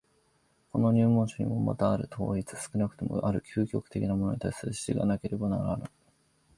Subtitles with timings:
[0.71, 5.83] この入門書にもまたある統一、少なくともある究極的なものに対する指示がなければならぬ。